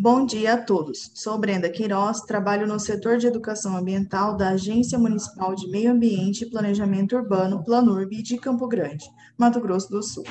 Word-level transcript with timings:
Bom 0.00 0.24
dia 0.24 0.54
a 0.54 0.56
todos. 0.56 1.10
Sou 1.12 1.36
Brenda 1.36 1.68
Queiroz, 1.68 2.20
trabalho 2.20 2.68
no 2.68 2.78
setor 2.78 3.18
de 3.18 3.26
educação 3.26 3.76
ambiental 3.76 4.36
da 4.36 4.50
Agência 4.50 4.96
Municipal 4.96 5.56
de 5.56 5.68
Meio 5.68 5.90
Ambiente 5.90 6.44
e 6.44 6.48
Planejamento 6.48 7.16
Urbano, 7.16 7.64
Planurb, 7.64 8.22
de 8.22 8.38
Campo 8.38 8.68
Grande, 8.68 9.04
Mato 9.36 9.60
Grosso 9.60 9.90
do 9.90 10.00
Sul. 10.00 10.22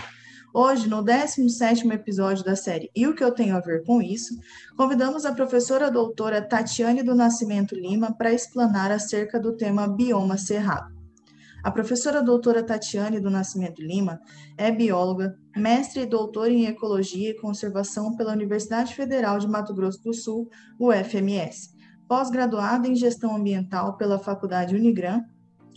Hoje, 0.53 0.87
no 0.87 1.03
17º 1.03 1.91
episódio 1.91 2.45
da 2.45 2.55
série 2.55 2.89
E 2.95 3.05
o 3.07 3.13
que 3.13 3.21
eu 3.21 3.33
tenho 3.33 3.57
a 3.57 3.59
ver 3.59 3.83
com 3.83 4.01
isso, 4.01 4.39
convidamos 4.77 5.25
a 5.25 5.33
professora 5.33 5.91
doutora 5.91 6.41
Tatiane 6.41 7.03
do 7.03 7.13
Nascimento 7.13 7.75
Lima 7.75 8.15
para 8.17 8.31
explanar 8.31 8.89
acerca 8.89 9.37
do 9.37 9.51
tema 9.57 9.85
bioma 9.85 10.37
cerrado. 10.37 10.96
A 11.67 11.71
professora 11.71 12.23
doutora 12.23 12.63
Tatiane 12.63 13.19
do 13.19 13.29
Nascimento 13.29 13.81
Lima 13.81 14.21
é 14.57 14.71
bióloga, 14.71 15.37
mestre 15.53 16.03
e 16.03 16.05
doutora 16.05 16.49
em 16.49 16.65
Ecologia 16.65 17.31
e 17.31 17.37
Conservação 17.41 18.15
pela 18.15 18.31
Universidade 18.31 18.95
Federal 18.95 19.37
de 19.37 19.49
Mato 19.49 19.73
Grosso 19.73 20.01
do 20.01 20.13
Sul, 20.13 20.49
UFMS, 20.79 21.75
pós-graduada 22.07 22.87
em 22.87 22.95
Gestão 22.95 23.35
Ambiental 23.35 23.97
pela 23.97 24.17
Faculdade 24.17 24.77
Unigran, 24.77 25.25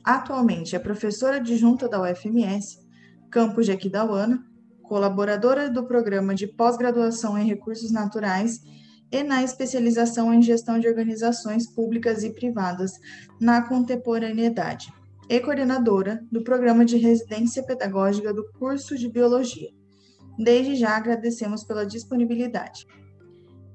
atualmente 0.05 0.77
é 0.77 0.79
professora 0.79 1.39
adjunta 1.39 1.89
da 1.89 2.01
UFMS, 2.01 2.79
campus 3.29 3.67
de 3.67 3.73
Aquidauana, 3.73 4.47
colaboradora 4.85 5.69
do 5.69 5.85
Programa 5.89 6.37
de 6.37 6.47
Pós-Graduação 6.47 7.37
em 7.37 7.49
Recursos 7.49 7.91
Naturais 7.91 8.61
e 9.11 9.25
na 9.25 9.43
especialização 9.43 10.33
em 10.33 10.41
Gestão 10.41 10.79
de 10.79 10.87
Organizações 10.87 11.69
Públicas 11.69 12.23
e 12.23 12.31
Privadas 12.31 12.93
na 13.41 13.61
Contemporaneidade 13.63 15.00
e 15.31 15.39
coordenadora 15.39 16.21
do 16.29 16.43
Programa 16.43 16.85
de 16.85 16.97
Residência 16.97 17.63
Pedagógica 17.63 18.35
do 18.35 18.45
curso 18.59 18.99
de 18.99 19.09
Biologia. 19.09 19.71
Desde 20.37 20.75
já 20.75 20.97
agradecemos 20.97 21.63
pela 21.63 21.87
disponibilidade. 21.87 22.85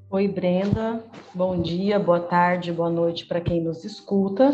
Oi, 0.10 0.28
Brenda. 0.28 1.02
Bom 1.34 1.62
dia, 1.62 1.98
boa 1.98 2.20
tarde, 2.20 2.74
boa 2.74 2.90
noite 2.90 3.26
para 3.26 3.40
quem 3.40 3.64
nos 3.64 3.86
escuta. 3.86 4.54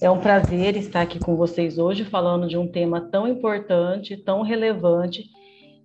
É 0.00 0.10
um 0.10 0.18
prazer 0.18 0.78
estar 0.78 1.02
aqui 1.02 1.18
com 1.18 1.36
vocês 1.36 1.76
hoje 1.76 2.06
falando 2.06 2.48
de 2.48 2.56
um 2.56 2.66
tema 2.66 3.02
tão 3.10 3.28
importante, 3.28 4.16
tão 4.16 4.40
relevante, 4.40 5.24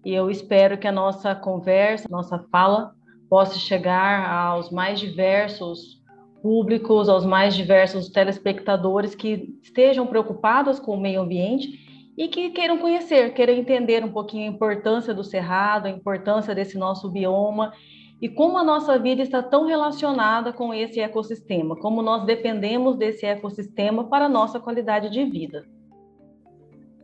e 0.05 0.13
eu 0.13 0.31
espero 0.31 0.77
que 0.77 0.87
a 0.87 0.91
nossa 0.91 1.35
conversa, 1.35 2.07
nossa 2.09 2.39
fala, 2.49 2.93
possa 3.29 3.59
chegar 3.59 4.29
aos 4.29 4.71
mais 4.71 5.01
diversos 5.01 6.01
públicos, 6.45 7.09
aos 7.09 7.25
mais 7.25 7.55
diversos 7.55 8.07
telespectadores 8.07 9.15
que 9.15 9.57
estejam 9.63 10.05
preocupados 10.05 10.79
com 10.79 10.91
o 10.91 11.01
meio 11.01 11.21
ambiente 11.21 12.13
e 12.15 12.27
que 12.27 12.51
queiram 12.51 12.77
conhecer, 12.77 13.33
queiram 13.33 13.55
entender 13.55 14.05
um 14.05 14.11
pouquinho 14.11 14.47
a 14.47 14.53
importância 14.53 15.11
do 15.11 15.23
cerrado, 15.23 15.87
a 15.87 15.89
importância 15.89 16.53
desse 16.53 16.77
nosso 16.77 17.09
bioma 17.09 17.73
e 18.21 18.29
como 18.29 18.59
a 18.59 18.63
nossa 18.63 18.99
vida 18.99 19.23
está 19.23 19.41
tão 19.41 19.65
relacionada 19.65 20.53
com 20.53 20.71
esse 20.71 20.99
ecossistema, 20.99 21.75
como 21.77 22.03
nós 22.03 22.27
dependemos 22.27 22.95
desse 22.95 23.25
ecossistema 23.25 24.07
para 24.07 24.25
a 24.25 24.29
nossa 24.29 24.59
qualidade 24.59 25.09
de 25.09 25.25
vida. 25.25 25.65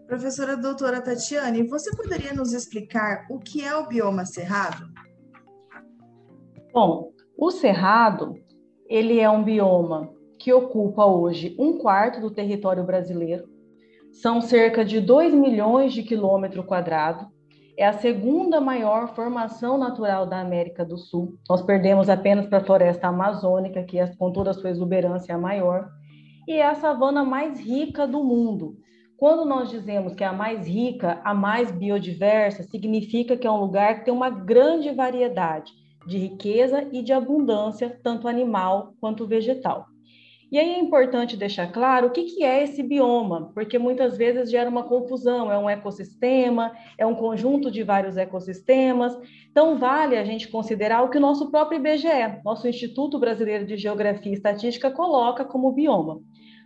Professora 0.05 0.55
doutora 0.55 1.01
Tatiane, 1.01 1.67
você 1.67 1.89
poderia 1.97 2.31
nos 2.31 2.53
explicar 2.53 3.25
o 3.27 3.39
que 3.39 3.65
é 3.65 3.75
o 3.75 3.87
bioma 3.87 4.23
cerrado? 4.23 4.85
Bom, 6.71 7.11
o 7.35 7.49
cerrado 7.49 8.35
ele 8.91 9.21
é 9.21 9.29
um 9.29 9.41
bioma 9.41 10.11
que 10.37 10.51
ocupa 10.51 11.05
hoje 11.05 11.55
um 11.57 11.77
quarto 11.77 12.19
do 12.19 12.29
território 12.29 12.83
brasileiro. 12.83 13.45
São 14.11 14.41
cerca 14.41 14.83
de 14.83 14.99
2 14.99 15.33
milhões 15.33 15.93
de 15.93 16.03
quilômetro 16.03 16.61
quadrado. 16.61 17.25
É 17.77 17.85
a 17.85 17.93
segunda 17.93 18.59
maior 18.59 19.15
formação 19.15 19.77
natural 19.77 20.25
da 20.25 20.41
América 20.41 20.83
do 20.83 20.97
Sul. 20.97 21.37
Nós 21.49 21.61
perdemos 21.61 22.09
apenas 22.09 22.47
para 22.47 22.57
a 22.57 22.63
floresta 22.65 23.07
amazônica, 23.07 23.81
que 23.83 23.97
é, 23.97 24.07
com 24.17 24.29
toda 24.29 24.49
a 24.49 24.53
sua 24.53 24.69
exuberância 24.69 25.31
é 25.31 25.35
a 25.35 25.39
maior. 25.39 25.87
E 26.45 26.51
é 26.55 26.67
a 26.67 26.75
savana 26.75 27.23
mais 27.23 27.61
rica 27.61 28.05
do 28.05 28.21
mundo. 28.21 28.75
Quando 29.15 29.45
nós 29.45 29.69
dizemos 29.69 30.13
que 30.13 30.23
é 30.25 30.27
a 30.27 30.33
mais 30.33 30.67
rica, 30.67 31.21
a 31.23 31.33
mais 31.33 31.71
biodiversa, 31.71 32.63
significa 32.63 33.37
que 33.37 33.47
é 33.47 33.51
um 33.51 33.61
lugar 33.61 33.99
que 33.99 34.05
tem 34.05 34.13
uma 34.13 34.29
grande 34.29 34.91
variedade 34.91 35.71
de 36.05 36.17
riqueza 36.17 36.87
e 36.91 37.01
de 37.01 37.13
abundância, 37.13 37.99
tanto 38.03 38.27
animal 38.27 38.93
quanto 38.99 39.27
vegetal. 39.27 39.87
E 40.51 40.59
aí 40.59 40.69
é 40.69 40.79
importante 40.79 41.37
deixar 41.37 41.71
claro 41.71 42.07
o 42.07 42.11
que, 42.11 42.23
que 42.23 42.43
é 42.43 42.61
esse 42.61 42.83
bioma, 42.83 43.51
porque 43.53 43.79
muitas 43.79 44.17
vezes 44.17 44.51
gera 44.51 44.69
uma 44.69 44.83
confusão, 44.83 45.49
é 45.49 45.57
um 45.57 45.69
ecossistema, 45.69 46.73
é 46.97 47.05
um 47.05 47.15
conjunto 47.15 47.71
de 47.71 47.83
vários 47.83 48.17
ecossistemas. 48.17 49.17
Então, 49.49 49.77
vale 49.77 50.17
a 50.17 50.25
gente 50.25 50.49
considerar 50.49 51.03
o 51.03 51.09
que 51.09 51.17
o 51.17 51.21
nosso 51.21 51.49
próprio 51.49 51.79
IBGE, 51.79 52.41
nosso 52.43 52.67
Instituto 52.67 53.17
Brasileiro 53.17 53.65
de 53.65 53.77
Geografia 53.77 54.29
e 54.29 54.35
Estatística, 54.35 54.91
coloca 54.91 55.45
como 55.45 55.71
bioma. 55.71 56.19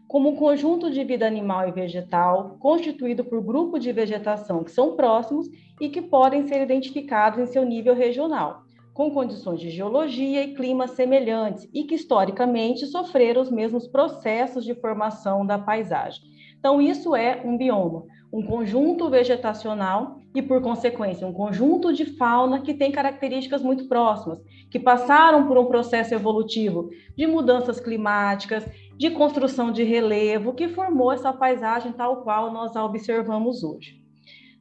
Como 0.08 0.30
um 0.30 0.36
conjunto 0.36 0.90
de 0.90 1.04
vida 1.04 1.28
animal 1.28 1.68
e 1.68 1.72
vegetal, 1.72 2.58
constituído 2.60 3.24
por 3.24 3.40
grupos 3.44 3.84
de 3.84 3.92
vegetação 3.92 4.64
que 4.64 4.72
são 4.72 4.96
próximos 4.96 5.48
e 5.80 5.90
que 5.90 6.02
podem 6.02 6.48
ser 6.48 6.60
identificados 6.60 7.38
em 7.38 7.46
seu 7.46 7.64
nível 7.64 7.94
regional 7.94 8.65
com 8.96 9.12
condições 9.12 9.60
de 9.60 9.70
geologia 9.70 10.42
e 10.42 10.56
clima 10.56 10.88
semelhantes 10.88 11.68
e 11.74 11.84
que 11.84 11.96
historicamente 11.96 12.88
sofreram 12.88 13.42
os 13.42 13.52
mesmos 13.52 13.86
processos 13.86 14.64
de 14.64 14.74
formação 14.74 15.46
da 15.46 15.60
paisagem. 15.60 16.24
Então, 16.58 16.82
isso 16.82 17.14
é 17.14 17.42
um 17.44 17.58
bioma, 17.58 18.06
um 18.32 18.42
conjunto 18.42 19.10
vegetacional 19.10 20.22
e, 20.34 20.42
por 20.42 20.62
consequência, 20.62 21.28
um 21.28 21.34
conjunto 21.34 21.92
de 21.92 22.06
fauna 22.06 22.62
que 22.62 22.74
tem 22.74 22.90
características 22.90 23.62
muito 23.62 23.86
próximas, 23.90 24.42
que 24.72 24.80
passaram 24.80 25.46
por 25.46 25.58
um 25.58 25.66
processo 25.66 26.14
evolutivo 26.14 26.90
de 27.18 27.28
mudanças 27.28 27.82
climáticas, 27.82 28.66
de 28.98 29.12
construção 29.12 29.74
de 29.74 29.84
relevo, 29.84 30.54
que 30.54 30.70
formou 30.70 31.12
essa 31.12 31.34
paisagem 31.34 31.92
tal 31.92 32.24
qual 32.24 32.50
nós 32.50 32.78
a 32.78 32.86
observamos 32.86 33.62
hoje. 33.62 34.02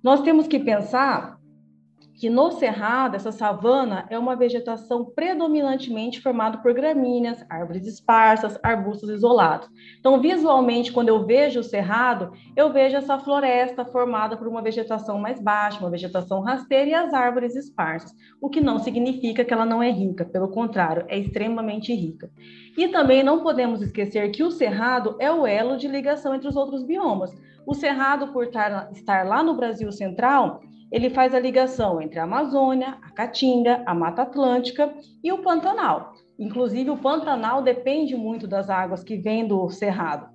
Nós 0.03 0.22
temos 0.22 0.49
que 0.49 0.59
pensar 0.59 1.39
que 2.16 2.30
no 2.30 2.52
cerrado, 2.52 3.16
essa 3.16 3.32
savana 3.32 4.06
é 4.08 4.19
uma 4.19 4.36
vegetação 4.36 5.04
predominantemente 5.04 6.20
formada 6.20 6.58
por 6.58 6.72
gramíneas, 6.72 7.44
árvores 7.50 7.86
esparsas, 7.86 8.58
arbustos 8.62 9.10
isolados. 9.10 9.69
Então, 9.98 10.20
visualmente, 10.20 10.92
quando 10.92 11.08
eu 11.08 11.26
vejo 11.26 11.60
o 11.60 11.64
cerrado, 11.64 12.32
eu 12.56 12.72
vejo 12.72 12.97
essa 12.97 13.19
floresta 13.19 13.84
formada 13.84 14.36
por 14.36 14.47
uma 14.47 14.62
vegetação 14.62 15.19
mais 15.19 15.41
baixa, 15.41 15.80
uma 15.80 15.91
vegetação 15.91 16.41
rasteira 16.41 16.91
e 16.91 16.94
as 16.94 17.12
árvores 17.12 17.56
esparsas, 17.56 18.12
o 18.41 18.48
que 18.48 18.60
não 18.60 18.78
significa 18.78 19.44
que 19.44 19.53
ela 19.53 19.66
não 19.66 19.82
é 19.82 19.91
rica, 19.91 20.24
pelo 20.24 20.48
contrário, 20.48 21.04
é 21.08 21.19
extremamente 21.19 21.92
rica. 21.92 22.30
E 22.78 22.88
também 22.88 23.22
não 23.22 23.42
podemos 23.42 23.82
esquecer 23.82 24.30
que 24.30 24.42
o 24.42 24.50
cerrado 24.50 25.16
é 25.19 25.32
o 25.32 25.47
elo 25.47 25.76
de 25.76 25.88
ligação 25.88 26.34
entre 26.34 26.48
os 26.48 26.56
outros 26.56 26.84
biomas. 26.84 27.30
O 27.66 27.74
cerrado, 27.74 28.28
por 28.28 28.44
estar 28.44 29.26
lá 29.26 29.42
no 29.42 29.54
Brasil 29.54 29.91
Central, 29.91 30.60
ele 30.94 31.10
faz 31.10 31.34
a 31.34 31.41
ligação 31.41 32.00
entre 32.00 32.21
a 32.21 32.22
Amazônia, 32.22 32.97
a 33.03 33.10
Caatinga, 33.10 33.82
a 33.84 33.93
Mata 33.93 34.22
Atlântica 34.22 34.94
e 35.25 35.32
o 35.32 35.38
Pantanal. 35.38 36.12
Inclusive, 36.38 36.88
o 36.88 36.97
Pantanal 36.97 37.62
depende 37.62 38.15
muito 38.15 38.47
das 38.47 38.71
águas 38.71 39.03
que 39.03 39.16
vêm 39.16 39.44
do 39.44 39.69
Cerrado. 39.71 40.28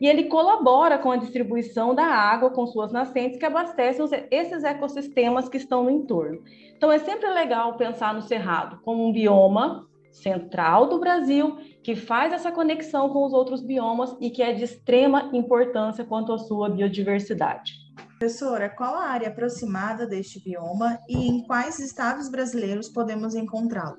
E 0.00 0.06
ele 0.06 0.24
colabora 0.24 0.98
com 0.98 1.10
a 1.10 1.16
distribuição 1.16 1.96
da 1.96 2.04
água 2.04 2.50
com 2.50 2.64
suas 2.64 2.92
nascentes 2.92 3.40
que 3.40 3.44
abastecem 3.44 4.06
esses 4.30 4.62
ecossistemas 4.62 5.48
que 5.48 5.56
estão 5.56 5.82
no 5.82 5.90
entorno. 5.90 6.44
Então, 6.76 6.92
é 6.92 7.00
sempre 7.00 7.28
legal 7.30 7.76
pensar 7.76 8.14
no 8.14 8.22
Cerrado 8.22 8.80
como 8.84 9.04
um 9.04 9.12
bioma 9.12 9.84
central 10.12 10.86
do 10.86 11.00
Brasil 11.00 11.56
que 11.82 11.96
faz 11.96 12.32
essa 12.32 12.52
conexão 12.52 13.08
com 13.08 13.24
os 13.24 13.32
outros 13.32 13.60
biomas 13.60 14.16
e 14.20 14.30
que 14.30 14.44
é 14.44 14.52
de 14.52 14.62
extrema 14.62 15.28
importância 15.32 16.04
quanto 16.04 16.32
à 16.32 16.38
sua 16.38 16.68
biodiversidade. 16.68 17.83
Professora, 18.24 18.70
qual 18.70 18.94
a 18.94 19.08
área 19.08 19.28
aproximada 19.28 20.06
deste 20.06 20.42
bioma 20.42 20.98
e 21.06 21.28
em 21.28 21.46
quais 21.46 21.78
estados 21.78 22.30
brasileiros 22.30 22.88
podemos 22.88 23.34
encontrá-lo? 23.34 23.98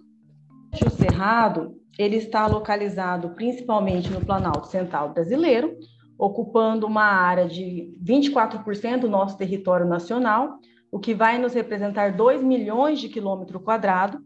O 0.83 0.89
Cerrado, 0.89 1.75
ele 1.95 2.15
está 2.15 2.47
localizado 2.47 3.35
principalmente 3.35 4.09
no 4.09 4.25
Planalto 4.25 4.65
Central 4.65 5.13
brasileiro, 5.13 5.77
ocupando 6.17 6.87
uma 6.87 7.03
área 7.03 7.47
de 7.47 7.95
24% 8.03 9.01
do 9.01 9.07
nosso 9.07 9.37
território 9.37 9.85
nacional, 9.85 10.57
o 10.91 10.97
que 10.97 11.13
vai 11.13 11.37
nos 11.37 11.53
representar 11.53 12.17
2 12.17 12.41
milhões 12.41 12.99
de 12.99 13.09
quilômetro 13.09 13.59
quadrado, 13.59 14.17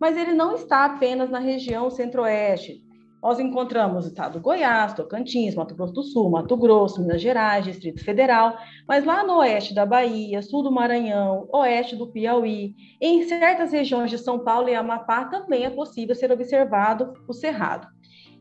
mas 0.00 0.16
ele 0.16 0.32
não 0.32 0.54
está 0.54 0.86
apenas 0.86 1.28
na 1.28 1.40
região 1.40 1.90
centro-oeste, 1.90 2.82
nós 3.22 3.38
encontramos 3.38 4.04
o 4.04 4.08
estado 4.08 4.32
do 4.32 4.40
Goiás, 4.40 4.94
Tocantins, 4.94 5.54
Mato 5.54 5.76
Grosso 5.76 5.92
do 5.92 6.02
Sul, 6.02 6.28
Mato 6.28 6.56
Grosso, 6.56 7.00
Minas 7.00 7.22
Gerais, 7.22 7.64
Distrito 7.64 8.04
Federal, 8.04 8.58
mas 8.88 9.04
lá 9.04 9.22
no 9.22 9.36
oeste 9.36 9.72
da 9.72 9.86
Bahia, 9.86 10.42
sul 10.42 10.64
do 10.64 10.72
Maranhão, 10.72 11.48
oeste 11.52 11.94
do 11.94 12.08
Piauí, 12.08 12.74
em 13.00 13.22
certas 13.22 13.70
regiões 13.70 14.10
de 14.10 14.18
São 14.18 14.40
Paulo 14.40 14.68
e 14.68 14.74
Amapá 14.74 15.26
também 15.26 15.64
é 15.64 15.70
possível 15.70 16.16
ser 16.16 16.32
observado 16.32 17.12
o 17.28 17.32
cerrado. 17.32 17.86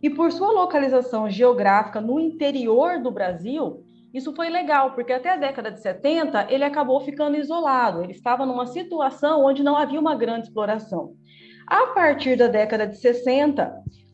E 0.01 0.09
por 0.09 0.31
sua 0.31 0.51
localização 0.51 1.29
geográfica 1.29 2.01
no 2.01 2.19
interior 2.19 2.99
do 2.99 3.11
Brasil, 3.11 3.83
isso 4.11 4.35
foi 4.35 4.49
legal, 4.49 4.95
porque 4.95 5.13
até 5.13 5.29
a 5.29 5.37
década 5.37 5.71
de 5.71 5.79
70 5.79 6.47
ele 6.49 6.63
acabou 6.63 6.99
ficando 7.01 7.37
isolado, 7.37 8.03
ele 8.03 8.13
estava 8.13 8.47
numa 8.47 8.65
situação 8.65 9.45
onde 9.45 9.61
não 9.61 9.77
havia 9.77 9.99
uma 9.99 10.15
grande 10.15 10.47
exploração. 10.47 11.13
A 11.67 11.87
partir 11.93 12.35
da 12.35 12.47
década 12.47 12.87
de 12.87 12.97
60, 12.97 13.71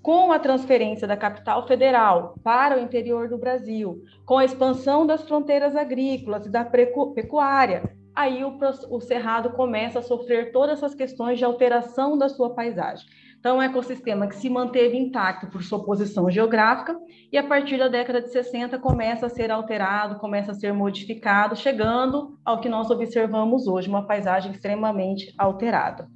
com 0.07 0.31
a 0.31 0.39
transferência 0.39 1.05
da 1.05 1.17
capital 1.17 1.67
federal 1.67 2.35
para 2.41 2.77
o 2.77 2.79
interior 2.79 3.27
do 3.27 3.37
Brasil, 3.37 4.05
com 4.25 4.37
a 4.37 4.45
expansão 4.45 5.05
das 5.05 5.21
fronteiras 5.23 5.75
agrícolas 5.75 6.45
e 6.45 6.49
da 6.49 6.63
pecuária, 6.63 7.93
aí 8.15 8.41
o, 8.41 8.57
o 8.89 9.01
cerrado 9.01 9.49
começa 9.49 9.99
a 9.99 10.01
sofrer 10.01 10.53
todas 10.53 10.77
essas 10.77 10.95
questões 10.95 11.37
de 11.37 11.43
alteração 11.43 12.17
da 12.17 12.29
sua 12.29 12.55
paisagem. 12.55 13.05
Então, 13.37 13.61
é 13.61 13.67
um 13.67 13.69
ecossistema 13.69 14.27
que 14.27 14.37
se 14.37 14.49
manteve 14.49 14.95
intacto 14.95 15.47
por 15.47 15.61
sua 15.61 15.83
posição 15.83 16.31
geográfica 16.31 16.97
e 17.29 17.37
a 17.37 17.43
partir 17.43 17.77
da 17.77 17.89
década 17.89 18.21
de 18.21 18.31
60 18.31 18.79
começa 18.79 19.25
a 19.25 19.29
ser 19.29 19.51
alterado, 19.51 20.19
começa 20.19 20.53
a 20.53 20.55
ser 20.55 20.71
modificado, 20.71 21.53
chegando 21.53 22.39
ao 22.45 22.61
que 22.61 22.69
nós 22.69 22.89
observamos 22.89 23.67
hoje, 23.67 23.89
uma 23.89 24.07
paisagem 24.07 24.53
extremamente 24.53 25.33
alterada. 25.37 26.07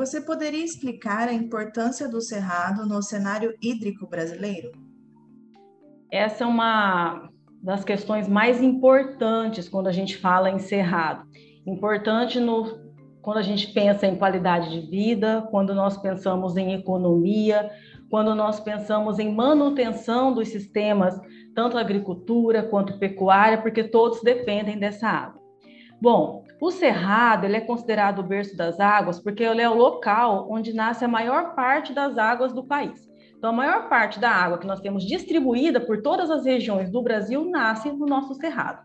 Você 0.00 0.18
poderia 0.18 0.64
explicar 0.64 1.28
a 1.28 1.32
importância 1.34 2.08
do 2.08 2.22
cerrado 2.22 2.88
no 2.88 3.02
cenário 3.02 3.54
hídrico 3.62 4.06
brasileiro? 4.06 4.72
Essa 6.10 6.44
é 6.44 6.46
uma 6.46 7.28
das 7.62 7.84
questões 7.84 8.26
mais 8.26 8.62
importantes 8.62 9.68
quando 9.68 9.88
a 9.88 9.92
gente 9.92 10.16
fala 10.16 10.48
em 10.48 10.58
cerrado. 10.58 11.28
Importante 11.66 12.40
no, 12.40 12.80
quando 13.20 13.36
a 13.36 13.42
gente 13.42 13.74
pensa 13.74 14.06
em 14.06 14.16
qualidade 14.16 14.70
de 14.70 14.90
vida, 14.90 15.46
quando 15.50 15.74
nós 15.74 15.98
pensamos 15.98 16.56
em 16.56 16.72
economia, 16.72 17.70
quando 18.08 18.34
nós 18.34 18.58
pensamos 18.58 19.18
em 19.18 19.30
manutenção 19.30 20.32
dos 20.32 20.48
sistemas, 20.48 21.14
tanto 21.54 21.76
agricultura 21.76 22.62
quanto 22.62 22.98
pecuária, 22.98 23.60
porque 23.60 23.84
todos 23.84 24.22
dependem 24.22 24.78
dessa 24.78 25.06
água. 25.06 25.42
Bom, 26.00 26.42
o 26.60 26.70
Cerrado 26.70 27.46
ele 27.46 27.56
é 27.56 27.60
considerado 27.60 28.18
o 28.18 28.22
berço 28.22 28.56
das 28.56 28.78
águas 28.78 29.18
porque 29.18 29.42
ele 29.42 29.62
é 29.62 29.70
o 29.70 29.74
local 29.74 30.46
onde 30.50 30.72
nasce 30.72 31.04
a 31.04 31.08
maior 31.08 31.54
parte 31.54 31.92
das 31.92 32.18
águas 32.18 32.52
do 32.52 32.62
país. 32.62 33.08
Então, 33.38 33.50
a 33.50 33.54
maior 33.54 33.88
parte 33.88 34.20
da 34.20 34.30
água 34.30 34.58
que 34.58 34.66
nós 34.66 34.80
temos 34.80 35.02
distribuída 35.06 35.80
por 35.80 36.02
todas 36.02 36.30
as 36.30 36.44
regiões 36.44 36.90
do 36.90 37.00
Brasil 37.00 37.42
nasce 37.46 37.90
no 37.90 38.04
nosso 38.04 38.34
Cerrado. 38.34 38.82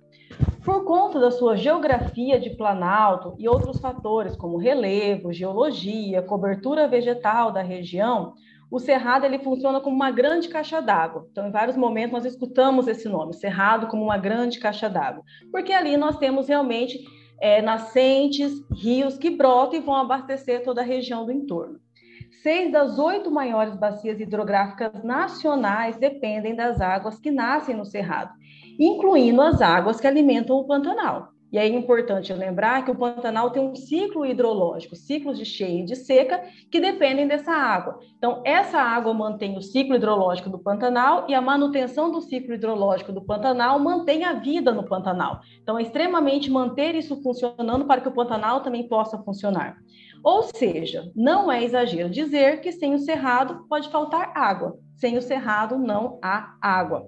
Por 0.64 0.86
conta 0.86 1.20
da 1.20 1.30
sua 1.30 1.58
geografia 1.58 2.40
de 2.40 2.52
planalto 2.52 3.36
e 3.38 3.50
outros 3.50 3.82
fatores, 3.82 4.34
como 4.38 4.58
relevo, 4.58 5.34
geologia, 5.34 6.22
cobertura 6.22 6.88
vegetal 6.88 7.52
da 7.52 7.62
região, 7.62 8.34
o 8.72 8.80
Cerrado 8.80 9.26
ele 9.26 9.40
funciona 9.40 9.82
como 9.82 9.96
uma 9.96 10.10
grande 10.10 10.48
caixa 10.48 10.82
d'água. 10.82 11.28
Então, 11.30 11.50
em 11.50 11.52
vários 11.52 11.76
momentos, 11.76 12.14
nós 12.14 12.26
escutamos 12.26 12.88
esse 12.88 13.10
nome, 13.10 13.34
Cerrado 13.34 13.88
como 13.88 14.06
uma 14.06 14.18
grande 14.18 14.58
caixa 14.58 14.90
d'água, 14.90 15.22
porque 15.52 15.74
ali 15.74 15.98
nós 15.98 16.18
temos 16.18 16.48
realmente 16.48 17.00
é, 17.40 17.62
nascentes, 17.62 18.52
rios 18.72 19.18
que 19.18 19.30
brotam 19.30 19.80
e 19.80 19.82
vão 19.82 19.96
abastecer 19.96 20.64
toda 20.64 20.82
a 20.82 20.86
região 20.86 21.26
do 21.26 21.32
entorno. 21.32 21.80
Seis 22.42 22.72
das 22.72 23.00
oito 23.00 23.32
maiores 23.32 23.76
bacias 23.76 24.20
hidrográficas 24.20 25.04
nacionais 25.04 25.98
dependem 25.98 26.56
das 26.56 26.80
águas 26.80 27.20
que 27.20 27.32
nascem 27.32 27.76
no 27.76 27.86
Cerrado, 27.86 28.34
incluindo 28.80 29.42
as 29.42 29.62
águas 29.62 30.00
que 30.00 30.08
alimentam 30.08 30.58
o 30.58 30.68
Pantanal. 30.68 31.35
E 31.56 31.58
é 31.58 31.66
importante 31.66 32.34
lembrar 32.34 32.84
que 32.84 32.92
o 32.92 32.96
Pantanal 32.96 33.50
tem 33.50 33.62
um 33.62 33.74
ciclo 33.74 34.26
hidrológico, 34.26 34.94
ciclos 34.94 35.38
de 35.38 35.46
cheia 35.46 35.84
e 35.84 35.86
de 35.86 35.96
seca, 35.96 36.44
que 36.70 36.82
dependem 36.82 37.30
dessa 37.30 37.54
água. 37.54 37.98
Então, 38.18 38.42
essa 38.44 38.78
água 38.78 39.14
mantém 39.14 39.58
o 39.58 39.62
ciclo 39.62 39.96
hidrológico 39.96 40.50
do 40.50 40.60
Pantanal 40.60 41.26
e 41.30 41.34
a 41.34 41.40
manutenção 41.40 42.12
do 42.12 42.20
ciclo 42.20 42.56
hidrológico 42.56 43.14
do 43.14 43.22
Pantanal 43.22 43.80
mantém 43.80 44.26
a 44.26 44.34
vida 44.34 44.74
no 44.74 44.84
Pantanal. 44.84 45.40
Então, 45.62 45.80
é 45.80 45.84
extremamente 45.84 46.52
manter 46.52 46.94
isso 46.94 47.24
funcionando 47.24 47.86
para 47.86 48.02
que 48.02 48.10
o 48.10 48.14
Pantanal 48.14 48.60
também 48.60 48.86
possa 48.90 49.18
funcionar. 49.20 49.78
Ou 50.22 50.44
seja, 50.44 51.10
não 51.16 51.50
é 51.50 51.64
exagero 51.64 52.10
dizer 52.10 52.60
que 52.60 52.74
sem 52.74 52.94
o 52.94 53.00
cerrado 53.00 53.66
pode 53.70 53.88
faltar 53.88 54.34
água. 54.36 54.78
Sem 54.98 55.18
o 55.18 55.22
cerrado 55.22 55.78
não 55.78 56.20
há 56.22 56.58
água. 56.62 57.08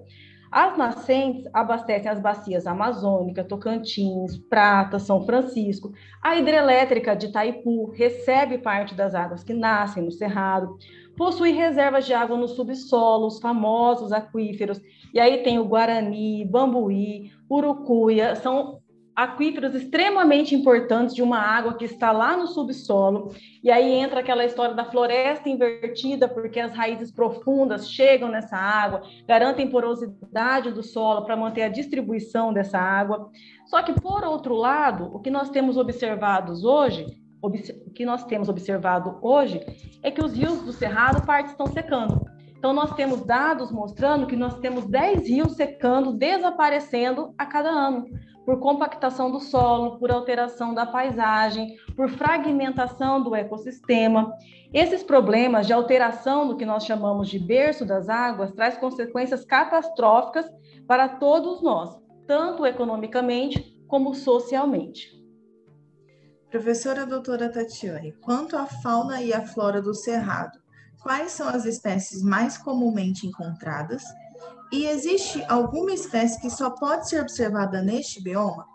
As 0.52 0.78
nascentes 0.78 1.46
abastecem 1.54 2.10
as 2.10 2.20
bacias 2.20 2.66
Amazônica, 2.66 3.44
Tocantins, 3.44 4.38
Prata, 4.38 4.98
São 4.98 5.26
Francisco. 5.26 5.92
A 6.24 6.36
hidrelétrica 6.38 7.16
de 7.16 7.28
Itaipu 7.28 7.92
recebe 7.92 8.58
parte 8.58 8.96
das 8.96 9.14
águas 9.14 9.44
que 9.44 9.54
nascem 9.54 10.04
no 10.04 10.12
Cerrado. 10.12 10.78
Possui 11.18 11.52
reservas 11.52 12.06
de 12.06 12.14
água 12.14 12.38
no 12.38 12.48
subsolo, 12.48 13.28
os 13.28 13.40
famosos 13.40 14.12
aquíferos. 14.12 14.80
E 15.14 15.20
aí 15.20 15.44
tem 15.44 15.60
o 15.60 15.66
Guarani, 15.66 16.46
Bambuí, 16.46 17.32
Urucuia, 17.50 18.36
são 18.36 18.77
aquíferos 19.18 19.74
extremamente 19.74 20.54
importantes 20.54 21.16
de 21.16 21.24
uma 21.24 21.40
água 21.40 21.74
que 21.74 21.86
está 21.86 22.12
lá 22.12 22.38
no 22.38 22.46
subsolo, 22.46 23.34
e 23.64 23.72
aí 23.72 23.94
entra 23.94 24.20
aquela 24.20 24.46
história 24.46 24.76
da 24.76 24.86
floresta 24.86 25.50
invertida, 25.50 26.28
porque 26.28 26.60
as 26.60 26.72
raízes 26.72 27.12
profundas 27.12 27.90
chegam 27.90 28.30
nessa 28.30 28.56
água, 28.56 29.02
garantem 29.28 29.72
porosidade 29.72 30.72
do 30.72 30.84
solo 30.84 31.26
para 31.26 31.36
manter 31.36 31.64
a 31.64 31.68
distribuição 31.68 32.54
dessa 32.54 32.78
água. 32.78 33.32
Só 33.66 33.82
que, 33.82 34.00
por 34.00 34.24
outro 34.24 34.54
lado, 34.54 35.10
o 35.12 35.20
que 35.20 35.32
nós 35.32 35.50
temos 35.50 35.78
observados 35.78 36.64
hoje, 36.64 37.08
o 37.42 37.50
que 37.92 38.06
nós 38.06 38.24
temos 38.24 38.50
observado 38.50 39.18
hoje, 39.24 39.60
é 40.04 40.12
que 40.12 40.24
os 40.24 40.34
rios 40.34 40.62
do 40.62 40.72
Cerrado, 40.72 41.26
parte 41.26 41.50
estão 41.50 41.66
secando. 41.66 42.24
Então, 42.56 42.72
nós 42.72 42.94
temos 42.94 43.26
dados 43.26 43.72
mostrando 43.72 44.28
que 44.28 44.36
nós 44.36 44.60
temos 44.60 44.86
10 44.86 45.28
rios 45.28 45.56
secando, 45.56 46.14
desaparecendo 46.14 47.34
a 47.36 47.46
cada 47.48 47.70
ano 47.70 48.06
por 48.48 48.62
compactação 48.62 49.30
do 49.30 49.42
solo, 49.42 50.00
por 50.00 50.10
alteração 50.10 50.74
da 50.74 50.86
paisagem, 50.86 51.76
por 51.98 52.10
fragmentação 52.10 53.22
do 53.22 53.36
ecossistema. 53.36 54.34
Esses 54.74 55.04
problemas 55.04 55.68
de 55.68 55.74
alteração 55.74 56.48
do 56.48 56.56
que 56.56 56.66
nós 56.66 56.86
chamamos 56.86 57.28
de 57.28 57.40
berço 57.40 57.84
das 57.84 58.08
águas 58.08 58.54
traz 58.54 58.78
consequências 58.78 59.44
catastróficas 59.44 60.50
para 60.88 61.10
todos 61.10 61.62
nós, 61.62 62.00
tanto 62.26 62.66
economicamente 62.66 63.78
como 63.86 64.16
socialmente. 64.16 65.12
Professora 66.50 67.06
doutora 67.06 67.52
Tatiane, 67.52 68.14
quanto 68.22 68.56
à 68.56 68.66
fauna 68.66 69.22
e 69.22 69.34
à 69.34 69.46
flora 69.46 69.82
do 69.82 69.94
Cerrado, 69.94 70.58
quais 71.04 71.34
são 71.34 71.50
as 71.50 71.66
espécies 71.66 72.24
mais 72.24 72.58
comumente 72.58 73.28
encontradas 73.28 74.04
e 74.72 74.86
existe 74.86 75.44
alguma 75.48 75.94
espécie 75.94 76.42
que 76.42 76.50
só 76.50 76.70
pode 76.70 77.08
ser 77.08 77.22
observada 77.22 77.82
neste 77.82 78.22
bioma? 78.22 78.66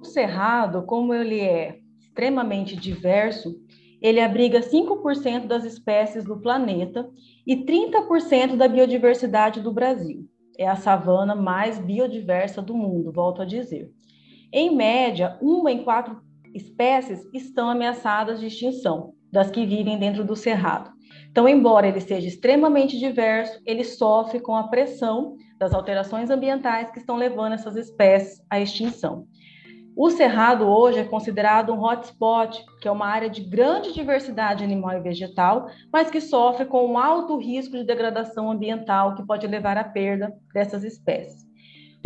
O 0.00 0.04
cerrado, 0.04 0.84
como 0.84 1.12
ele 1.12 1.40
é 1.40 1.78
extremamente 1.98 2.76
diverso, 2.76 3.56
ele 4.00 4.20
abriga 4.20 4.60
5% 4.60 5.46
das 5.46 5.64
espécies 5.64 6.24
do 6.24 6.40
planeta 6.40 7.10
e 7.46 7.64
30% 7.64 8.56
da 8.56 8.68
biodiversidade 8.68 9.60
do 9.60 9.72
Brasil. 9.72 10.28
É 10.58 10.68
a 10.68 10.76
savana 10.76 11.34
mais 11.34 11.78
biodiversa 11.78 12.62
do 12.62 12.74
mundo, 12.74 13.12
volto 13.12 13.42
a 13.42 13.44
dizer. 13.44 13.90
Em 14.52 14.74
média, 14.74 15.36
uma 15.42 15.72
em 15.72 15.82
quatro 15.82 16.20
espécies 16.54 17.28
estão 17.34 17.68
ameaçadas 17.68 18.40
de 18.40 18.46
extinção, 18.46 19.12
das 19.30 19.50
que 19.50 19.66
vivem 19.66 19.98
dentro 19.98 20.24
do 20.24 20.36
cerrado. 20.36 20.95
Então, 21.30 21.48
embora 21.48 21.86
ele 21.86 22.00
seja 22.00 22.26
extremamente 22.26 22.98
diverso, 22.98 23.60
ele 23.64 23.84
sofre 23.84 24.40
com 24.40 24.56
a 24.56 24.68
pressão 24.68 25.36
das 25.58 25.72
alterações 25.72 26.30
ambientais 26.30 26.90
que 26.90 26.98
estão 26.98 27.16
levando 27.16 27.54
essas 27.54 27.76
espécies 27.76 28.42
à 28.50 28.60
extinção. 28.60 29.26
O 29.98 30.10
Cerrado 30.10 30.66
hoje 30.68 30.98
é 30.98 31.04
considerado 31.04 31.72
um 31.72 31.82
hotspot, 31.82 32.62
que 32.82 32.86
é 32.86 32.90
uma 32.90 33.06
área 33.06 33.30
de 33.30 33.40
grande 33.40 33.94
diversidade 33.94 34.62
animal 34.62 34.94
e 34.98 35.00
vegetal, 35.00 35.70
mas 35.90 36.10
que 36.10 36.20
sofre 36.20 36.66
com 36.66 36.86
um 36.86 36.98
alto 36.98 37.38
risco 37.38 37.78
de 37.78 37.84
degradação 37.84 38.50
ambiental 38.50 39.14
que 39.14 39.24
pode 39.24 39.46
levar 39.46 39.78
à 39.78 39.84
perda 39.84 40.34
dessas 40.52 40.84
espécies. 40.84 41.45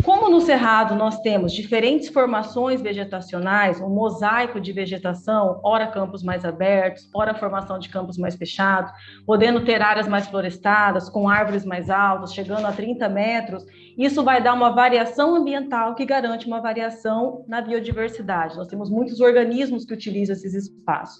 Como 0.03 0.29
no 0.29 0.41
Cerrado 0.41 0.95
nós 0.95 1.19
temos 1.19 1.53
diferentes 1.53 2.09
formações 2.09 2.81
vegetacionais, 2.81 3.79
um 3.79 3.89
mosaico 3.89 4.59
de 4.59 4.71
vegetação, 4.71 5.59
ora 5.63 5.85
campos 5.85 6.23
mais 6.23 6.43
abertos, 6.43 7.07
ora 7.13 7.35
formação 7.35 7.77
de 7.77 7.87
campos 7.87 8.17
mais 8.17 8.35
fechados, 8.35 8.91
podendo 9.25 9.63
ter 9.63 9.79
áreas 9.81 10.07
mais 10.07 10.27
florestadas, 10.27 11.07
com 11.07 11.29
árvores 11.29 11.63
mais 11.65 11.89
altas, 11.89 12.33
chegando 12.33 12.65
a 12.65 12.71
30 12.71 13.07
metros, 13.09 13.63
isso 13.95 14.23
vai 14.23 14.41
dar 14.41 14.53
uma 14.53 14.71
variação 14.71 15.35
ambiental 15.35 15.93
que 15.93 16.05
garante 16.05 16.47
uma 16.47 16.61
variação 16.61 17.45
na 17.47 17.61
biodiversidade. 17.61 18.57
Nós 18.57 18.67
temos 18.67 18.89
muitos 18.89 19.19
organismos 19.21 19.85
que 19.85 19.93
utilizam 19.93 20.35
esses 20.35 20.53
espaços. 20.55 21.19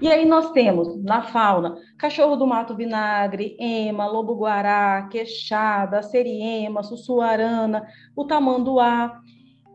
E 0.00 0.08
aí 0.08 0.26
nós 0.26 0.50
temos 0.52 1.02
na 1.02 1.22
fauna 1.22 1.76
cachorro 1.98 2.36
do 2.36 2.46
mato 2.46 2.74
vinagre, 2.74 3.56
ema, 3.58 4.06
lobo-guará, 4.06 5.08
queixada, 5.10 6.02
seriema, 6.02 6.82
sussuarana, 6.82 7.86
o 8.14 8.24
tamanduá, 8.24 9.20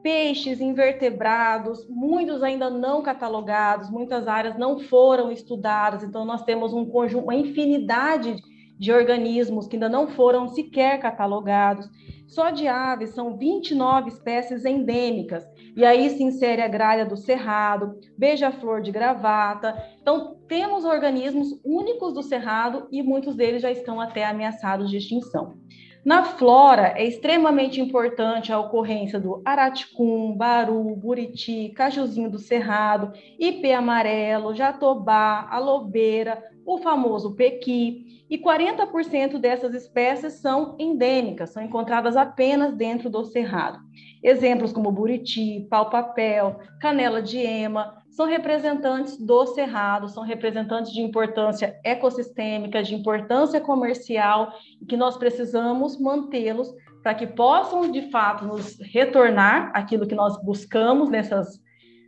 peixes 0.02 0.62
invertebrados, 0.62 1.88
muitos 1.90 2.44
ainda 2.44 2.70
não 2.70 3.02
catalogados, 3.02 3.90
muitas 3.90 4.28
áreas 4.28 4.56
não 4.56 4.80
foram 4.80 5.32
estudadas, 5.32 6.04
então 6.04 6.24
nós 6.24 6.44
temos 6.44 6.74
um 6.74 6.86
conjunto, 6.86 7.24
uma 7.24 7.36
infinidade 7.36 8.36
de 8.36 8.55
organismos 8.92 9.68
que 9.68 9.76
ainda 9.76 9.90
não 9.90 10.08
foram 10.08 10.48
sequer 10.48 11.00
catalogados. 11.00 11.90
Só 12.28 12.50
de 12.50 12.68
aves 12.68 13.12
são 13.12 13.38
29 13.38 14.10
espécies 14.10 14.66
endêmicas, 14.66 15.46
e 15.76 15.86
aí 15.86 16.10
se 16.10 16.24
insere 16.24 16.62
a 16.62 16.68
gralha 16.68 17.06
do 17.06 17.16
cerrado, 17.16 18.00
beija-flor 18.18 18.82
de 18.82 18.92
gravata. 18.92 19.76
Então, 20.02 20.36
temos 20.48 20.86
organismos 20.86 21.60
únicos 21.64 22.14
do 22.14 22.24
cerrado 22.24 22.88
e 22.92 23.04
muitos 23.04 23.36
deles 23.36 23.62
já 23.62 23.72
estão 23.72 24.02
até 24.02 24.26
ameaçados 24.26 24.90
de 24.90 24.98
extinção. 24.98 25.58
Na 26.06 26.24
flora, 26.24 26.94
é 26.96 27.04
extremamente 27.04 27.82
importante 27.82 28.54
a 28.54 28.60
ocorrência 28.60 29.20
do 29.20 29.42
araticum, 29.44 30.36
baru, 30.38 30.96
buriti, 30.96 31.74
cajuzinho 31.76 32.30
do 32.30 32.38
cerrado, 32.38 33.12
ipê 33.40 33.74
amarelo, 33.74 34.54
jatobá, 34.54 35.48
alobeira, 35.50 36.44
o 36.64 36.78
famoso 36.78 37.34
pequi, 37.34 38.24
e 38.30 38.38
40% 38.38 39.40
dessas 39.40 39.74
espécies 39.74 40.34
são 40.34 40.76
endêmicas, 40.78 41.50
são 41.50 41.64
encontradas 41.64 42.16
apenas 42.16 42.76
dentro 42.76 43.10
do 43.10 43.26
cerrado. 43.26 43.80
Exemplos 44.22 44.72
como 44.72 44.92
buriti, 44.92 45.66
pau-papel, 45.72 46.60
canela 46.80 47.20
de 47.20 47.40
ema, 47.40 48.05
são 48.16 48.26
representantes 48.26 49.18
do 49.18 49.46
cerrado, 49.48 50.08
são 50.08 50.24
representantes 50.24 50.94
de 50.94 51.02
importância 51.02 51.78
ecossistêmica, 51.84 52.82
de 52.82 52.96
importância 52.96 53.60
comercial, 53.60 54.54
e 54.82 54.86
que 54.86 54.96
nós 54.96 55.18
precisamos 55.18 56.00
mantê-los 56.00 56.74
para 57.04 57.14
que 57.14 57.28
possam, 57.28 57.92
de 57.92 58.10
fato, 58.10 58.46
nos 58.46 58.80
retornar 58.80 59.70
aquilo 59.76 60.08
que 60.08 60.16
nós 60.16 60.42
buscamos 60.42 61.10
nessas 61.10 61.60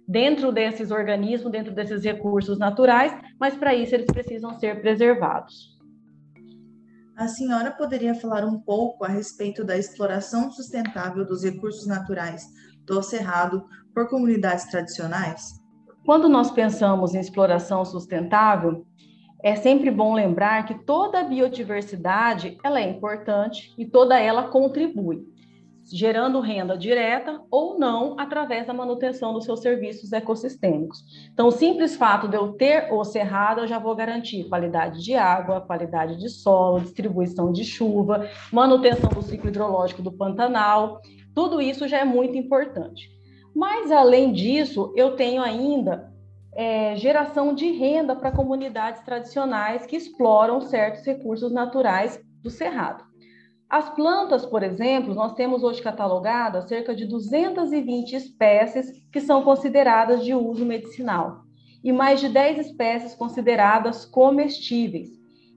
dentro 0.07 0.53
desses 0.53 0.91
organismos, 0.91 1.51
dentro 1.51 1.75
desses 1.75 2.01
recursos 2.05 2.57
naturais, 2.57 3.13
mas 3.37 3.55
para 3.55 3.75
isso 3.75 3.93
eles 3.93 4.07
precisam 4.07 4.57
ser 4.57 4.79
preservados. 4.79 5.77
A 7.17 7.27
senhora 7.27 7.71
poderia 7.71 8.15
falar 8.15 8.45
um 8.45 8.61
pouco 8.61 9.03
a 9.03 9.09
respeito 9.09 9.61
da 9.61 9.77
exploração 9.77 10.49
sustentável 10.51 11.25
dos 11.25 11.43
recursos 11.43 11.85
naturais 11.85 12.45
do 12.85 13.03
Cerrado 13.03 13.65
por 13.93 14.07
comunidades 14.07 14.63
tradicionais? 14.71 15.66
Quando 16.07 16.29
nós 16.29 16.49
pensamos 16.49 17.13
em 17.13 17.19
exploração 17.19 17.83
sustentável, 17.83 18.85
é 19.43 19.57
sempre 19.57 19.91
bom 19.91 20.13
lembrar 20.13 20.65
que 20.65 20.85
toda 20.85 21.19
a 21.19 21.23
biodiversidade 21.25 22.57
ela 22.63 22.79
é 22.79 22.89
importante 22.89 23.73
e 23.77 23.85
toda 23.85 24.17
ela 24.17 24.43
contribui, 24.43 25.25
gerando 25.91 26.39
renda 26.39 26.77
direta 26.77 27.41
ou 27.51 27.77
não 27.77 28.17
através 28.17 28.65
da 28.65 28.73
manutenção 28.73 29.33
dos 29.33 29.43
seus 29.43 29.59
serviços 29.59 30.13
ecossistêmicos. 30.13 31.03
Então, 31.33 31.47
o 31.47 31.51
simples 31.51 31.97
fato 31.97 32.29
de 32.29 32.37
eu 32.37 32.53
ter 32.53 32.87
o 32.89 33.03
cerrado, 33.03 33.59
eu 33.59 33.67
já 33.67 33.77
vou 33.77 33.93
garantir 33.93 34.47
qualidade 34.47 35.03
de 35.03 35.13
água, 35.13 35.59
qualidade 35.59 36.15
de 36.15 36.29
solo, 36.29 36.79
distribuição 36.79 37.51
de 37.51 37.65
chuva, 37.65 38.29
manutenção 38.49 39.09
do 39.09 39.21
ciclo 39.21 39.49
hidrológico 39.49 40.01
do 40.01 40.13
Pantanal, 40.13 41.01
tudo 41.35 41.59
isso 41.59 41.85
já 41.85 41.99
é 41.99 42.05
muito 42.05 42.37
importante. 42.37 43.16
Mas, 43.57 43.91
além 43.91 44.33
disso, 44.33 44.93
eu 44.95 45.15
tenho 45.15 45.41
ainda 45.41 46.13
é, 46.53 46.95
geração 46.95 47.55
de 47.55 47.71
renda 47.71 48.15
para 48.15 48.31
comunidades 48.31 49.01
tradicionais 49.01 49.83
que 49.83 49.95
exploram 49.95 50.61
certos 50.61 51.03
recursos 51.03 51.51
naturais 51.51 52.21
do 52.43 52.51
Cerrado. 52.51 53.03
As 53.67 53.89
plantas, 53.89 54.45
por 54.45 54.61
exemplo, 54.61 55.15
nós 55.15 55.33
temos 55.33 55.63
hoje 55.63 55.81
catalogadas 55.81 56.67
cerca 56.67 56.93
de 56.93 57.07
220 57.07 58.15
espécies 58.15 58.91
que 59.11 59.19
são 59.19 59.41
consideradas 59.41 60.23
de 60.23 60.35
uso 60.35 60.63
medicinal 60.63 61.41
e 61.83 61.91
mais 61.91 62.19
de 62.19 62.29
10 62.29 62.59
espécies 62.59 63.15
consideradas 63.15 64.05
comestíveis. 64.05 65.09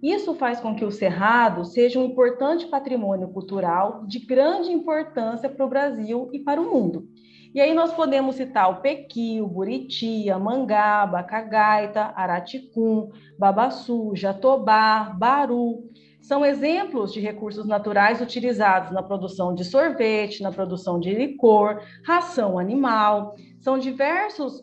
Isso 0.02 0.34
faz 0.36 0.58
com 0.58 0.74
que 0.74 0.86
o 0.86 0.90
Cerrado 0.90 1.66
seja 1.66 2.00
um 2.00 2.06
importante 2.06 2.66
patrimônio 2.66 3.28
cultural 3.28 4.06
de 4.06 4.20
grande 4.20 4.72
importância 4.72 5.50
para 5.50 5.66
o 5.66 5.68
Brasil 5.68 6.30
e 6.32 6.38
para 6.38 6.58
o 6.58 6.72
mundo. 6.72 7.06
E 7.52 7.60
aí 7.60 7.74
nós 7.74 7.92
podemos 7.92 8.36
citar 8.36 8.70
o 8.70 8.80
pequi, 8.80 9.40
o 9.40 9.48
buriti, 9.48 10.30
a 10.30 10.38
mangaba, 10.38 11.18
a 11.18 11.22
cagaita, 11.24 12.12
araticum, 12.14 13.10
babaçu, 13.36 14.12
jatobá, 14.14 15.12
baru. 15.18 15.90
São 16.20 16.44
exemplos 16.44 17.12
de 17.12 17.18
recursos 17.18 17.66
naturais 17.66 18.20
utilizados 18.20 18.92
na 18.92 19.02
produção 19.02 19.52
de 19.52 19.64
sorvete, 19.64 20.42
na 20.42 20.52
produção 20.52 21.00
de 21.00 21.12
licor, 21.12 21.82
ração 22.04 22.56
animal. 22.56 23.34
São 23.58 23.78
diversos 23.78 24.62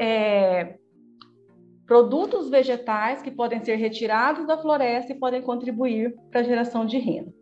é, 0.00 0.76
produtos 1.86 2.48
vegetais 2.48 3.22
que 3.22 3.30
podem 3.30 3.62
ser 3.62 3.76
retirados 3.76 4.46
da 4.46 4.58
floresta 4.58 5.12
e 5.12 5.18
podem 5.18 5.40
contribuir 5.40 6.16
para 6.30 6.40
a 6.40 6.44
geração 6.44 6.84
de 6.84 6.98
renda. 6.98 7.32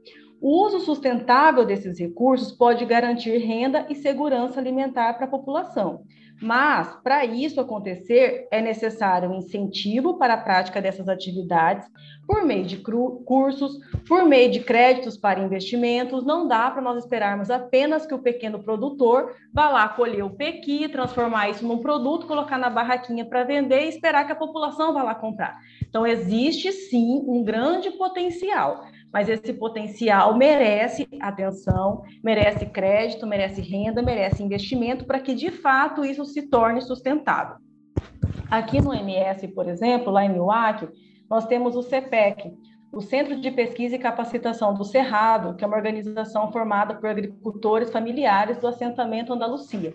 O 0.42 0.66
uso 0.66 0.80
sustentável 0.80 1.64
desses 1.64 2.00
recursos 2.00 2.50
pode 2.50 2.84
garantir 2.84 3.38
renda 3.38 3.86
e 3.88 3.94
segurança 3.94 4.58
alimentar 4.58 5.14
para 5.14 5.26
a 5.26 5.30
população. 5.30 6.02
Mas, 6.42 6.96
para 7.04 7.24
isso 7.24 7.60
acontecer, 7.60 8.48
é 8.50 8.60
necessário 8.60 9.30
um 9.30 9.36
incentivo 9.36 10.18
para 10.18 10.34
a 10.34 10.38
prática 10.38 10.82
dessas 10.82 11.08
atividades 11.08 11.86
por 12.26 12.44
meio 12.44 12.64
de 12.64 12.78
cursos, 12.78 13.78
por 14.08 14.24
meio 14.24 14.50
de 14.50 14.58
créditos 14.58 15.16
para 15.16 15.38
investimentos. 15.38 16.24
Não 16.24 16.48
dá 16.48 16.68
para 16.72 16.82
nós 16.82 17.04
esperarmos 17.04 17.48
apenas 17.48 18.04
que 18.04 18.14
o 18.14 18.18
pequeno 18.18 18.60
produtor 18.64 19.36
vá 19.54 19.68
lá 19.68 19.88
colher 19.90 20.24
o 20.24 20.30
pequi, 20.30 20.88
transformar 20.88 21.50
isso 21.50 21.64
num 21.64 21.78
produto, 21.78 22.26
colocar 22.26 22.58
na 22.58 22.68
barraquinha 22.68 23.24
para 23.24 23.44
vender 23.44 23.84
e 23.84 23.90
esperar 23.90 24.26
que 24.26 24.32
a 24.32 24.36
população 24.36 24.92
vá 24.92 25.04
lá 25.04 25.14
comprar. 25.14 25.56
Então, 25.88 26.04
existe 26.04 26.72
sim 26.72 27.22
um 27.28 27.44
grande 27.44 27.92
potencial 27.92 28.82
mas 29.12 29.28
esse 29.28 29.52
potencial 29.52 30.36
merece 30.36 31.06
atenção, 31.20 32.02
merece 32.24 32.66
crédito, 32.66 33.26
merece 33.26 33.60
renda, 33.60 34.02
merece 34.02 34.42
investimento 34.42 35.04
para 35.04 35.20
que 35.20 35.34
de 35.34 35.50
fato 35.50 36.04
isso 36.04 36.24
se 36.24 36.48
torne 36.48 36.80
sustentável. 36.80 37.56
Aqui 38.50 38.80
no 38.80 38.94
MS, 38.94 39.48
por 39.48 39.68
exemplo, 39.68 40.12
lá 40.12 40.24
em 40.24 40.30
Milwaukee, 40.30 40.88
nós 41.28 41.46
temos 41.46 41.76
o 41.76 41.82
CPEC, 41.82 42.52
o 42.92 43.00
Centro 43.00 43.40
de 43.40 43.50
Pesquisa 43.50 43.96
e 43.96 43.98
Capacitação 43.98 44.74
do 44.74 44.84
Cerrado, 44.84 45.56
que 45.56 45.64
é 45.64 45.66
uma 45.66 45.76
organização 45.76 46.52
formada 46.52 46.94
por 46.94 47.08
agricultores 47.08 47.90
familiares 47.90 48.58
do 48.58 48.66
assentamento 48.66 49.32
Andalucia. 49.32 49.94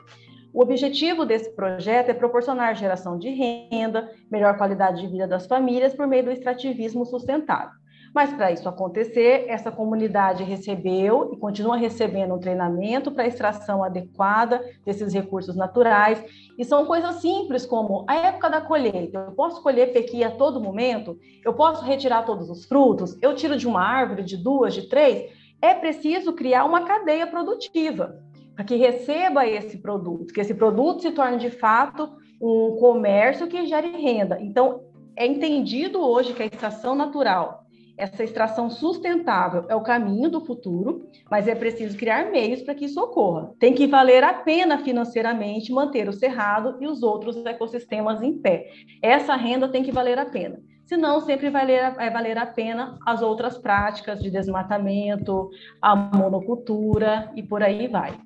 O 0.52 0.62
objetivo 0.62 1.24
desse 1.24 1.56
projeto 1.56 2.10
é 2.10 2.14
proporcionar 2.16 2.76
geração 2.76 3.20
de 3.20 3.30
renda, 3.30 4.10
melhor 4.32 4.58
qualidade 4.58 5.02
de 5.02 5.08
vida 5.08 5.28
das 5.28 5.46
famílias 5.46 5.94
por 5.94 6.08
meio 6.08 6.24
do 6.24 6.32
extrativismo 6.32 7.06
sustentável. 7.06 7.78
Mas 8.14 8.34
para 8.34 8.52
isso 8.52 8.68
acontecer, 8.68 9.46
essa 9.48 9.72
comunidade 9.72 10.44
recebeu 10.44 11.32
e 11.34 11.38
continua 11.38 11.78
recebendo 11.78 12.34
um 12.34 12.40
treinamento 12.40 13.12
para 13.12 13.28
extração 13.28 13.84
adequada 13.84 14.64
desses 14.86 15.14
recursos 15.14 15.56
naturais. 15.56 16.24
E 16.58 16.64
são 16.64 16.86
coisas 16.86 17.16
simples 17.16 17.66
como 17.66 18.06
a 18.08 18.16
época 18.16 18.50
da 18.50 18.62
colheita. 18.62 19.26
Eu 19.28 19.34
posso 19.34 19.62
colher 19.62 19.94
pequi 19.94 20.24
a 20.24 20.32
todo 20.32 20.62
momento? 20.62 21.18
Eu 21.44 21.54
posso 21.54 21.84
retirar 21.84 22.24
todos 22.26 22.50
os 22.50 22.66
frutos? 22.66 23.18
Eu 23.22 23.36
tiro 23.36 23.58
de 23.58 23.68
uma 23.68 23.82
árvore, 23.82 24.24
de 24.24 24.38
duas, 24.38 24.74
de 24.74 24.90
três? 24.90 25.32
É 25.62 25.74
preciso 25.74 26.34
criar 26.34 26.66
uma 26.66 26.86
cadeia 26.86 27.28
produtiva 27.28 28.20
para 28.56 28.66
que 28.66 28.76
receba 28.76 29.46
esse 29.46 29.78
produto, 29.78 30.34
que 30.34 30.42
esse 30.42 30.54
produto 30.54 31.04
se 31.04 31.12
torne 31.12 31.38
de 31.38 31.52
fato 31.52 32.10
um 32.42 32.76
comércio 32.80 33.48
que 33.48 33.66
gere 33.68 33.90
renda. 33.90 34.40
Então, 34.42 34.82
é 35.16 35.26
entendido 35.26 36.00
hoje 36.00 36.34
que 36.34 36.44
a 36.44 36.46
estação 36.46 36.96
natural 36.96 37.67
essa 37.98 38.24
extração 38.24 38.70
sustentável 38.70 39.66
é 39.68 39.76
o 39.76 39.82
caminho 39.82 40.30
do 40.30 40.46
futuro, 40.46 41.10
mas 41.30 41.48
é 41.48 41.56
preciso 41.56 41.98
criar 41.98 42.30
meios 42.30 42.62
para 42.62 42.76
que 42.76 42.86
isso 42.86 43.02
ocorra. 43.02 43.52
Tem 43.60 43.74
que 43.74 43.88
valer 43.88 44.24
a 44.24 44.34
pena 44.34 44.78
financeiramente 44.78 45.72
manter 45.72 46.08
o 46.08 46.14
cerrado 46.14 46.78
e 46.80 46.88
os 46.88 47.02
outros 47.02 47.44
ecossistemas 47.46 48.22
em 48.22 48.38
pé. 48.38 48.68
Essa 49.02 49.36
renda 49.36 49.68
tem 49.68 49.82
que 49.82 49.92
valer 49.92 50.20
a 50.20 50.26
pena. 50.26 50.62
Senão, 50.86 51.20
sempre 51.20 51.50
vai 51.50 51.66
valer, 51.66 51.96
vai 51.96 52.10
valer 52.10 52.38
a 52.38 52.46
pena 52.46 52.98
as 53.06 53.22
outras 53.22 53.58
práticas 53.58 54.22
de 54.22 54.30
desmatamento, 54.30 55.50
a 55.82 55.96
monocultura 55.96 57.30
e 57.36 57.44
por 57.44 57.62
aí 57.62 57.88
vai. 57.88 58.18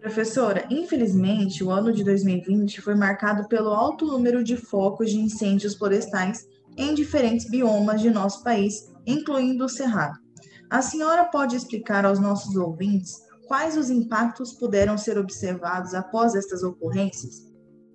Professora, 0.00 0.64
infelizmente, 0.70 1.64
o 1.64 1.70
ano 1.70 1.92
de 1.92 2.04
2020 2.04 2.80
foi 2.80 2.94
marcado 2.94 3.48
pelo 3.48 3.70
alto 3.70 4.06
número 4.06 4.44
de 4.44 4.56
focos 4.56 5.10
de 5.10 5.18
incêndios 5.18 5.74
florestais 5.74 6.46
em 6.76 6.94
diferentes 6.94 7.48
biomas 7.48 8.00
de 8.00 8.10
nosso 8.10 8.42
país, 8.42 8.92
incluindo 9.06 9.64
o 9.64 9.68
Cerrado. 9.68 10.18
A 10.68 10.82
senhora 10.82 11.24
pode 11.24 11.54
explicar 11.56 12.04
aos 12.04 12.18
nossos 12.18 12.56
ouvintes 12.56 13.26
quais 13.46 13.76
os 13.76 13.90
impactos 13.90 14.52
puderam 14.52 14.98
ser 14.98 15.18
observados 15.18 15.94
após 15.94 16.34
estas 16.34 16.62
ocorrências? 16.62 17.46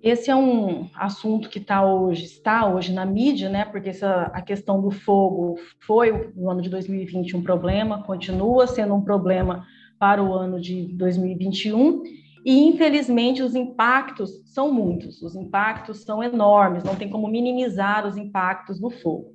Esse 0.02 0.30
é 0.30 0.34
um 0.34 0.88
assunto 0.96 1.48
que 1.48 1.60
está 1.60 1.84
hoje, 1.84 2.24
está 2.24 2.66
hoje 2.66 2.92
na 2.92 3.06
mídia, 3.06 3.48
né? 3.48 3.64
Porque 3.64 3.90
essa, 3.90 4.22
a 4.32 4.42
questão 4.42 4.80
do 4.80 4.90
fogo 4.90 5.56
foi 5.86 6.32
no 6.34 6.50
ano 6.50 6.60
de 6.60 6.68
2020 6.68 7.36
um 7.36 7.42
problema, 7.42 8.02
continua 8.02 8.66
sendo 8.66 8.94
um 8.94 9.02
problema 9.02 9.64
para 10.00 10.20
o 10.20 10.34
ano 10.34 10.60
de 10.60 10.88
2021 10.96 12.02
e, 12.44 12.64
infelizmente, 12.66 13.42
os 13.42 13.54
impactos 13.54 14.42
são 14.46 14.72
muitos, 14.72 15.22
os 15.22 15.36
impactos 15.36 16.02
são 16.02 16.22
enormes, 16.22 16.82
não 16.82 16.96
tem 16.96 17.08
como 17.08 17.28
minimizar 17.28 18.06
os 18.06 18.16
impactos 18.16 18.80
do 18.80 18.90
fogo. 18.90 19.32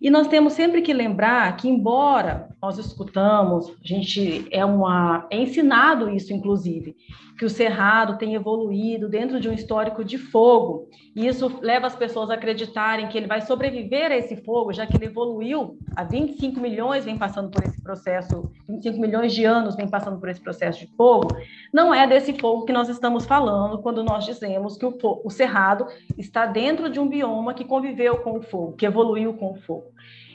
E 0.00 0.10
nós 0.10 0.26
temos 0.26 0.54
sempre 0.54 0.82
que 0.82 0.92
lembrar 0.92 1.56
que, 1.56 1.68
embora 1.68 2.48
nós 2.62 2.78
escutamos, 2.78 3.70
a 3.70 3.72
gente 3.82 4.46
é 4.52 4.64
uma 4.64 5.26
é 5.30 5.36
ensinado 5.36 6.08
isso, 6.08 6.32
inclusive, 6.32 6.96
que 7.36 7.44
o 7.44 7.50
cerrado 7.50 8.16
tem 8.16 8.34
evoluído 8.34 9.08
dentro 9.08 9.40
de 9.40 9.48
um 9.48 9.52
histórico 9.52 10.04
de 10.04 10.16
fogo, 10.16 10.88
e 11.16 11.26
isso 11.26 11.58
leva 11.60 11.88
as 11.88 11.96
pessoas 11.96 12.30
a 12.30 12.34
acreditarem 12.34 13.08
que 13.08 13.18
ele 13.18 13.26
vai 13.26 13.40
sobreviver 13.40 14.12
a 14.12 14.16
esse 14.16 14.36
fogo, 14.44 14.72
já 14.72 14.86
que 14.86 14.96
ele 14.96 15.06
evoluiu 15.06 15.76
há 15.96 16.04
25 16.04 16.60
milhões, 16.60 17.04
vem 17.04 17.18
passando 17.18 17.50
por 17.50 17.64
esse 17.64 17.82
processo, 17.82 18.48
25 18.68 19.00
milhões 19.00 19.34
de 19.34 19.44
anos 19.44 19.74
vem 19.74 19.88
passando 19.88 20.20
por 20.20 20.28
esse 20.28 20.40
processo 20.40 20.78
de 20.78 20.86
fogo. 20.96 21.36
Não 21.72 21.92
é 21.92 22.06
desse 22.06 22.32
fogo 22.34 22.64
que 22.64 22.72
nós 22.72 22.88
estamos 22.88 23.26
falando 23.26 23.82
quando 23.82 24.04
nós 24.04 24.24
dizemos 24.24 24.76
que 24.76 24.86
o, 24.86 24.96
o 25.24 25.30
cerrado 25.30 25.88
está 26.16 26.46
dentro 26.46 26.88
de 26.88 27.00
um 27.00 27.08
bioma 27.08 27.54
que 27.54 27.64
conviveu 27.64 28.18
com 28.18 28.38
o 28.38 28.42
fogo, 28.42 28.76
que 28.76 28.86
evoluiu 28.86 29.34
com 29.34 29.50
o 29.50 29.56
fogo. 29.56 29.90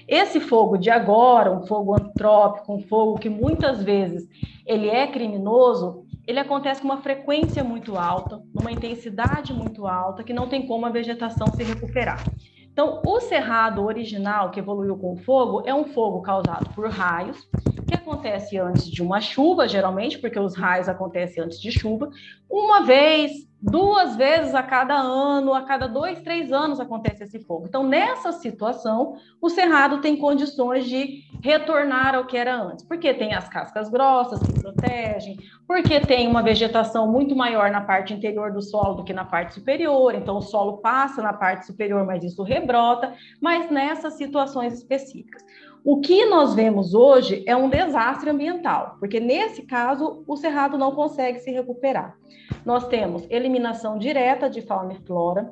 Esse 0.07 0.39
fogo 0.39 0.77
de 0.77 0.89
agora, 0.89 1.51
um 1.51 1.65
fogo 1.67 1.93
antrópico, 1.93 2.73
um 2.73 2.79
fogo 2.79 3.19
que 3.19 3.29
muitas 3.29 3.83
vezes 3.83 4.25
ele 4.65 4.87
é 4.87 5.05
criminoso, 5.05 6.05
ele 6.25 6.39
acontece 6.39 6.81
com 6.81 6.87
uma 6.87 7.01
frequência 7.01 7.63
muito 7.63 7.97
alta, 7.97 8.41
numa 8.53 8.71
intensidade 8.71 9.53
muito 9.53 9.85
alta, 9.85 10.23
que 10.23 10.33
não 10.33 10.47
tem 10.47 10.65
como 10.65 10.85
a 10.85 10.89
vegetação 10.89 11.47
se 11.47 11.63
recuperar. 11.63 12.23
Então, 12.71 13.01
o 13.05 13.19
cerrado 13.19 13.83
original 13.83 14.51
que 14.51 14.59
evoluiu 14.59 14.97
com 14.97 15.13
o 15.13 15.17
fogo 15.17 15.63
é 15.65 15.73
um 15.73 15.85
fogo 15.85 16.21
causado 16.21 16.69
por 16.75 16.87
raios, 16.89 17.45
que 17.87 17.95
acontece 17.95 18.57
antes 18.57 18.89
de 18.89 19.01
uma 19.01 19.21
chuva, 19.21 19.67
geralmente, 19.67 20.19
porque 20.19 20.39
os 20.39 20.55
raios 20.55 20.89
acontecem 20.89 21.41
antes 21.41 21.59
de 21.59 21.71
chuva, 21.71 22.09
uma 22.49 22.81
vez, 22.81 23.47
duas 23.61 24.15
vezes 24.15 24.53
a 24.53 24.61
cada 24.61 24.95
ano, 24.95 25.53
a 25.53 25.63
cada 25.63 25.87
dois, 25.87 26.21
três 26.21 26.51
anos 26.51 26.79
acontece 26.79 27.23
esse 27.23 27.39
fogo. 27.39 27.65
Então, 27.67 27.83
nessa 27.83 28.31
situação, 28.31 29.17
o 29.41 29.49
cerrado 29.49 29.99
tem 29.99 30.17
condições 30.17 30.85
de 30.85 31.23
retornar 31.41 32.15
ao 32.15 32.25
que 32.25 32.37
era 32.37 32.55
antes, 32.55 32.85
porque 32.85 33.13
tem 33.13 33.33
as 33.33 33.49
cascas 33.49 33.89
grossas 33.89 34.39
que 34.39 34.59
protegem, 34.59 35.37
porque 35.67 35.99
tem 35.99 36.27
uma 36.27 36.43
vegetação 36.43 37.11
muito 37.11 37.35
maior 37.35 37.71
na 37.71 37.81
parte 37.81 38.13
interior 38.13 38.51
do 38.51 38.61
solo 38.61 38.95
do 38.95 39.03
que 39.03 39.13
na 39.13 39.25
parte 39.25 39.53
superior, 39.53 40.13
então 40.13 40.37
o 40.37 40.41
solo 40.41 40.77
passa 40.77 41.21
na 41.21 41.33
parte 41.33 41.65
superior, 41.65 42.05
mas 42.05 42.23
isso 42.23 42.43
rebrota, 42.43 43.13
mas 43.41 43.69
nessas 43.69 44.13
situações 44.13 44.73
específicas. 44.73 45.43
O 45.89 46.01
que 46.01 46.25
nós 46.25 46.53
vemos 46.53 46.93
hoje 46.93 47.45
é 47.47 47.55
um 47.55 47.69
desastre 47.69 48.29
ambiental, 48.29 48.97
porque 48.99 49.21
nesse 49.21 49.61
caso 49.61 50.21
o 50.27 50.35
cerrado 50.35 50.77
não 50.77 50.91
consegue 50.91 51.39
se 51.39 51.49
recuperar. 51.49 52.17
Nós 52.65 52.89
temos 52.89 53.25
eliminação 53.29 53.97
direta 53.97 54.49
de 54.49 54.61
fauna 54.61 54.95
e 54.95 55.07
flora, 55.07 55.49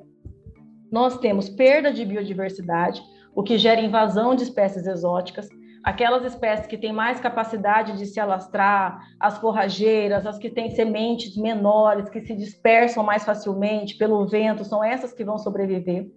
nós 0.92 1.18
temos 1.20 1.48
perda 1.48 1.89
de 1.89 2.04
biodiversidade, 2.04 3.01
o 3.34 3.44
que 3.44 3.58
gera 3.58 3.80
invasão 3.80 4.36
de 4.36 4.44
espécies 4.44 4.86
exóticas, 4.86 5.48
aquelas 5.82 6.25
espécies 6.25 6.68
que 6.68 6.77
têm 6.77 6.92
mais 6.92 7.18
capacidade 7.22 7.98
de 7.98 8.06
se 8.06 8.20
alastrar, 8.20 9.08
as 9.18 9.38
forrageiras, 9.38 10.27
as 10.27 10.38
que 10.38 10.50
têm 10.50 10.70
sementes 10.72 11.38
menores, 11.38 12.10
que 12.10 12.20
se 12.20 12.36
dispersam 12.36 13.06
mais 13.06 13.24
facilmente 13.24 13.98
pelo 13.98 14.27
vento, 14.27 14.65
são 14.65 14.84
essas 14.84 15.13
que 15.13 15.24
vão 15.24 15.38
sobreviver. 15.38 16.10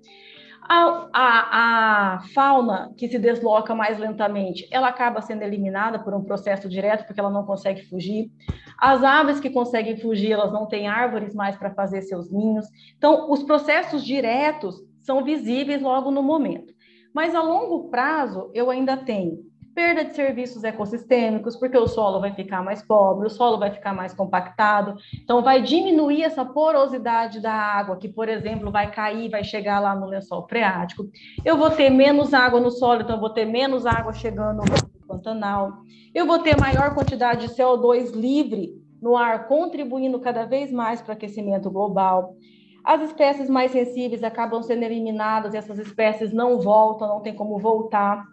A, 0.69 1.09
a, 1.15 2.17
a, 2.17 2.21
fauna 2.35 2.93
que 2.97 3.09
se 3.09 3.19
desloca 3.19 3.75
mais 3.75 3.99
lentamente, 3.99 4.69
ela 4.71 4.89
acaba 4.89 5.23
sendo 5.23 5.43
eliminada 5.43 5.99
por 5.99 6.13
um 6.13 6.23
processo 6.23 6.69
direto, 6.69 7.07
porque 7.07 7.19
ela 7.19 7.31
não 7.31 7.47
consegue 7.47 7.83
fugir. 7.89 8.31
As 8.79 9.03
aves 9.03 9.41
que 9.41 9.49
conseguem 9.49 9.97
fugir, 9.97 10.33
elas 10.33 10.53
não 10.53 10.67
têm 10.67 10.87
árvores 10.87 11.35
mais 11.35 11.57
para 11.57 11.75
fazer 11.75 12.03
seus 12.03 12.31
ninhos. 12.31 12.67
Então, 12.99 13.31
os 13.31 13.43
processos 13.43 14.05
diretos 14.05 14.77
são 15.01 15.25
visíveis 15.25 15.81
logo 15.81 16.11
no 16.11 16.23
momento. 16.23 16.75
Mas 17.15 17.35
a 17.35 17.43
longo 17.43 17.89
prazo, 17.89 18.51
eu 18.53 18.69
ainda 18.71 18.95
tenho 18.95 19.48
perda 19.79 20.05
de 20.05 20.13
serviços 20.13 20.65
ecossistêmicos, 20.65 21.55
porque 21.55 21.79
o 21.79 21.87
solo 21.87 22.19
vai 22.19 22.35
ficar 22.35 22.65
mais 22.65 22.83
pobre, 22.83 23.29
o 23.29 23.31
solo 23.31 23.61
vai 23.61 23.71
ficar 23.71 23.95
mais 23.95 24.13
compactado, 24.13 24.97
então 25.23 25.41
vai 25.41 25.63
diminuir 25.63 26.25
essa 26.25 26.45
porosidade 26.45 27.39
da 27.39 27.53
água, 27.53 27.97
que, 27.97 28.09
por 28.09 28.29
exemplo, 28.29 28.73
vai 28.73 28.91
cair, 28.91 29.31
vai 29.31 29.45
chegar 29.45 29.79
lá 29.79 29.95
no 29.95 30.07
lençol 30.07 30.49
freático. 30.49 31.09
Eu 31.45 31.57
vou 31.57 31.71
ter 31.71 31.91
menos 31.91 32.35
água 32.35 32.59
no 32.59 32.73
solo, 32.73 33.03
então 33.03 33.15
eu 33.15 33.21
vou 33.21 33.31
ter 33.31 33.45
menos 33.45 33.87
água 33.87 34.13
chegando 34.13 34.63
no 34.65 35.07
Pantanal. 35.07 35.75
Eu 36.13 36.27
vou 36.27 36.41
ter 36.41 36.59
maior 36.59 36.93
quantidade 36.93 37.47
de 37.47 37.55
CO2 37.55 38.11
livre 38.11 38.73
no 39.01 39.17
ar, 39.17 39.47
contribuindo 39.47 40.19
cada 40.19 40.45
vez 40.45 40.73
mais 40.73 41.01
para 41.01 41.13
o 41.13 41.15
aquecimento 41.15 41.71
global. 41.71 42.35
As 42.83 43.01
espécies 43.03 43.49
mais 43.49 43.71
sensíveis 43.71 44.25
acabam 44.25 44.61
sendo 44.61 44.83
eliminadas, 44.83 45.55
essas 45.55 45.79
espécies 45.79 46.33
não 46.33 46.59
voltam, 46.59 47.07
não 47.07 47.21
tem 47.21 47.33
como 47.33 47.61
voltar 47.61 48.25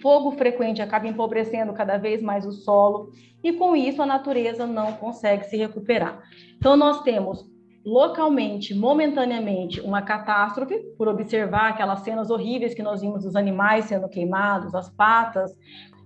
fogo 0.00 0.32
frequente 0.32 0.82
acaba 0.82 1.06
empobrecendo 1.06 1.72
cada 1.72 1.96
vez 1.96 2.22
mais 2.22 2.46
o 2.46 2.52
solo 2.52 3.10
e 3.42 3.52
com 3.52 3.74
isso 3.74 4.02
a 4.02 4.06
natureza 4.06 4.66
não 4.66 4.92
consegue 4.94 5.44
se 5.44 5.56
recuperar. 5.56 6.22
Então 6.56 6.76
nós 6.76 7.02
temos 7.02 7.48
localmente, 7.84 8.74
momentaneamente, 8.74 9.80
uma 9.80 10.02
catástrofe 10.02 10.78
por 10.98 11.08
observar 11.08 11.70
aquelas 11.70 12.00
cenas 12.00 12.30
horríveis 12.30 12.74
que 12.74 12.82
nós 12.82 13.00
vimos 13.00 13.24
dos 13.24 13.34
animais 13.34 13.86
sendo 13.86 14.08
queimados, 14.08 14.74
as 14.74 14.90
patas 14.90 15.56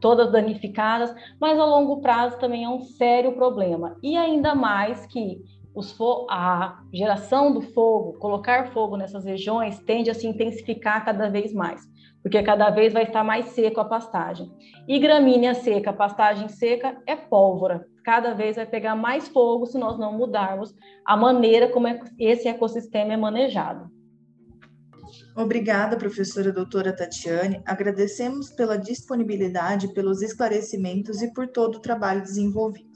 todas 0.00 0.30
danificadas, 0.30 1.14
mas 1.40 1.58
a 1.58 1.64
longo 1.64 2.00
prazo 2.02 2.38
também 2.38 2.64
é 2.64 2.68
um 2.68 2.80
sério 2.80 3.32
problema. 3.32 3.96
E 4.02 4.16
ainda 4.16 4.54
mais 4.54 5.06
que 5.06 5.40
a 6.30 6.78
geração 6.92 7.52
do 7.52 7.62
fogo, 7.62 8.18
colocar 8.18 8.70
fogo 8.72 8.96
nessas 8.96 9.24
regiões, 9.24 9.80
tende 9.80 10.10
a 10.10 10.14
se 10.14 10.26
intensificar 10.26 11.04
cada 11.04 11.28
vez 11.28 11.52
mais 11.52 11.80
porque 12.24 12.42
cada 12.42 12.70
vez 12.70 12.90
vai 12.90 13.02
estar 13.02 13.22
mais 13.22 13.48
seco 13.48 13.80
a 13.80 13.84
pastagem. 13.84 14.50
E 14.88 14.98
gramínea 14.98 15.54
seca, 15.54 15.92
pastagem 15.92 16.48
seca 16.48 16.96
é 17.06 17.14
pólvora. 17.14 17.86
Cada 18.02 18.32
vez 18.32 18.56
vai 18.56 18.64
pegar 18.64 18.96
mais 18.96 19.28
fogo 19.28 19.66
se 19.66 19.76
nós 19.76 19.98
não 19.98 20.16
mudarmos 20.16 20.74
a 21.04 21.18
maneira 21.18 21.68
como 21.68 21.86
é 21.86 22.00
esse 22.18 22.48
ecossistema 22.48 23.12
é 23.12 23.16
manejado. 23.18 23.90
Obrigada, 25.36 25.98
professora 25.98 26.50
doutora 26.50 26.96
Tatiane. 26.96 27.60
Agradecemos 27.66 28.48
pela 28.48 28.78
disponibilidade, 28.78 29.92
pelos 29.92 30.22
esclarecimentos 30.22 31.20
e 31.20 31.30
por 31.34 31.48
todo 31.48 31.74
o 31.76 31.80
trabalho 31.80 32.22
desenvolvido. 32.22 32.94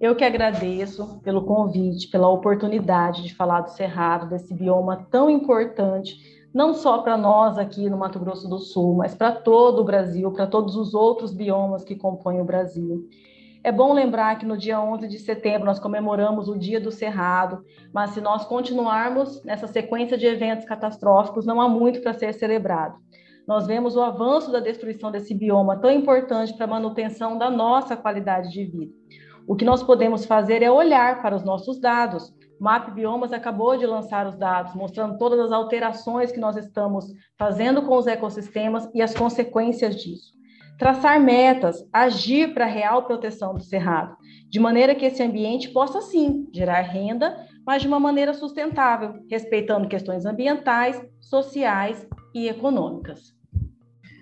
Eu 0.00 0.16
que 0.16 0.24
agradeço 0.24 1.20
pelo 1.20 1.44
convite, 1.44 2.10
pela 2.10 2.28
oportunidade 2.28 3.22
de 3.22 3.32
falar 3.32 3.60
do 3.60 3.70
Cerrado, 3.70 4.28
desse 4.28 4.52
bioma 4.52 5.06
tão 5.08 5.30
importante 5.30 6.16
não 6.56 6.72
só 6.72 7.02
para 7.02 7.18
nós 7.18 7.58
aqui 7.58 7.90
no 7.90 7.98
Mato 7.98 8.18
Grosso 8.18 8.48
do 8.48 8.58
Sul, 8.58 8.94
mas 8.94 9.14
para 9.14 9.30
todo 9.30 9.80
o 9.80 9.84
Brasil, 9.84 10.32
para 10.32 10.46
todos 10.46 10.74
os 10.74 10.94
outros 10.94 11.34
biomas 11.34 11.84
que 11.84 11.94
compõem 11.94 12.40
o 12.40 12.46
Brasil. 12.46 13.06
É 13.62 13.70
bom 13.70 13.92
lembrar 13.92 14.38
que 14.38 14.46
no 14.46 14.56
dia 14.56 14.80
11 14.80 15.06
de 15.06 15.18
setembro 15.18 15.66
nós 15.66 15.78
comemoramos 15.78 16.48
o 16.48 16.58
Dia 16.58 16.80
do 16.80 16.90
Cerrado, 16.90 17.62
mas 17.92 18.12
se 18.12 18.22
nós 18.22 18.46
continuarmos 18.46 19.44
nessa 19.44 19.66
sequência 19.66 20.16
de 20.16 20.24
eventos 20.24 20.64
catastróficos, 20.64 21.44
não 21.44 21.60
há 21.60 21.68
muito 21.68 22.00
para 22.00 22.14
ser 22.14 22.32
celebrado. 22.32 22.94
Nós 23.46 23.66
vemos 23.66 23.94
o 23.94 24.00
avanço 24.00 24.50
da 24.50 24.58
destruição 24.58 25.10
desse 25.10 25.34
bioma 25.34 25.76
tão 25.76 25.90
importante 25.90 26.54
para 26.54 26.64
a 26.64 26.70
manutenção 26.70 27.36
da 27.36 27.50
nossa 27.50 27.98
qualidade 27.98 28.50
de 28.50 28.64
vida. 28.64 28.94
O 29.46 29.54
que 29.54 29.64
nós 29.64 29.82
podemos 29.82 30.24
fazer 30.24 30.62
é 30.62 30.70
olhar 30.70 31.20
para 31.20 31.36
os 31.36 31.44
nossos 31.44 31.78
dados, 31.78 32.34
MAP 32.58 32.94
Biomas 32.94 33.32
acabou 33.32 33.76
de 33.76 33.86
lançar 33.86 34.26
os 34.26 34.36
dados, 34.36 34.74
mostrando 34.74 35.18
todas 35.18 35.38
as 35.38 35.52
alterações 35.52 36.32
que 36.32 36.40
nós 36.40 36.56
estamos 36.56 37.06
fazendo 37.38 37.82
com 37.82 37.96
os 37.96 38.06
ecossistemas 38.06 38.88
e 38.94 39.02
as 39.02 39.14
consequências 39.14 39.96
disso. 39.96 40.34
Traçar 40.78 41.20
metas, 41.20 41.86
agir 41.92 42.52
para 42.52 42.64
a 42.64 42.68
real 42.68 43.04
proteção 43.04 43.54
do 43.54 43.62
cerrado, 43.62 44.16
de 44.48 44.58
maneira 44.60 44.94
que 44.94 45.06
esse 45.06 45.22
ambiente 45.22 45.70
possa, 45.70 46.00
sim, 46.00 46.48
gerar 46.52 46.80
renda, 46.80 47.36
mas 47.66 47.82
de 47.82 47.88
uma 47.88 47.98
maneira 47.98 48.34
sustentável, 48.34 49.14
respeitando 49.30 49.88
questões 49.88 50.26
ambientais, 50.26 51.00
sociais 51.20 52.06
e 52.34 52.48
econômicas. 52.48 53.34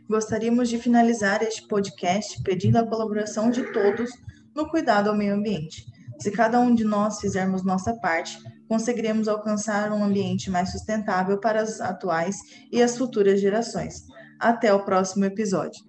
Gostaríamos 0.09 0.69
de 0.69 0.79
finalizar 0.79 1.43
este 1.43 1.67
podcast 1.67 2.43
pedindo 2.43 2.77
a 2.77 2.87
colaboração 2.87 3.51
de 3.51 3.73
todos 3.73 4.11
no 4.55 4.69
cuidado 4.69 5.09
ao 5.09 5.17
meio 5.17 5.35
ambiente 5.35 5.94
se 6.25 6.31
cada 6.31 6.59
um 6.59 6.75
de 6.75 6.85
nós 6.85 7.21
fizermos 7.21 7.63
nossa 7.63 7.93
parte, 8.01 8.39
conseguiremos 8.67 9.29
alcançar 9.29 9.93
um 9.93 10.03
ambiente 10.03 10.51
mais 10.51 10.73
sustentável 10.73 11.39
para 11.39 11.61
as 11.61 11.83
atuais 11.83 12.35
e 12.73 12.83
as 12.83 12.97
futuras 12.97 13.43
gerações. 13.43 14.07
Até 14.41 14.73
o 14.73 14.87
próximo 14.87 15.27
episódio. 15.27 15.85